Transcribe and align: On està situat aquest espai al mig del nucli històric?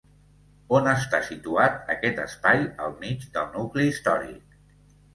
On 0.77 0.89
està 0.93 1.19
situat 1.27 1.93
aquest 1.97 2.23
espai 2.25 2.65
al 2.87 2.99
mig 3.05 3.31
del 3.39 3.49
nucli 3.55 3.89
històric? 3.95 4.61